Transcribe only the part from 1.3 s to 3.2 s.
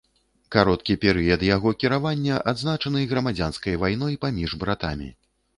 яго кіравання адзначаны